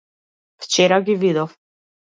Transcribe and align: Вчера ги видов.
Вчера 0.63 0.99
ги 1.03 1.15
видов. 1.27 1.57